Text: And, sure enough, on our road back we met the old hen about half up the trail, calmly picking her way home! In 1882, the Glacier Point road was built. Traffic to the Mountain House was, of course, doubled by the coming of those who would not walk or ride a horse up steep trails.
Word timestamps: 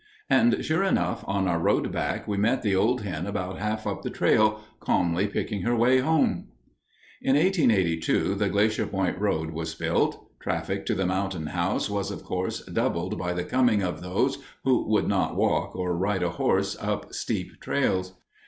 And, 0.31 0.65
sure 0.65 0.81
enough, 0.81 1.23
on 1.27 1.47
our 1.47 1.59
road 1.59 1.91
back 1.91 2.27
we 2.27 2.35
met 2.35 2.63
the 2.63 2.75
old 2.75 3.01
hen 3.01 3.27
about 3.27 3.59
half 3.59 3.85
up 3.85 4.01
the 4.01 4.09
trail, 4.09 4.61
calmly 4.79 5.27
picking 5.27 5.61
her 5.61 5.75
way 5.75 5.99
home! 5.99 6.47
In 7.21 7.35
1882, 7.35 8.33
the 8.33 8.49
Glacier 8.49 8.87
Point 8.87 9.19
road 9.19 9.51
was 9.51 9.75
built. 9.75 10.27
Traffic 10.39 10.87
to 10.87 10.95
the 10.95 11.05
Mountain 11.05 11.45
House 11.45 11.87
was, 11.87 12.09
of 12.09 12.23
course, 12.23 12.65
doubled 12.65 13.19
by 13.19 13.31
the 13.33 13.43
coming 13.43 13.83
of 13.83 14.01
those 14.01 14.39
who 14.63 14.87
would 14.89 15.07
not 15.07 15.35
walk 15.35 15.75
or 15.75 15.95
ride 15.95 16.23
a 16.23 16.31
horse 16.31 16.75
up 16.81 17.13
steep 17.13 17.59
trails. 17.61 18.13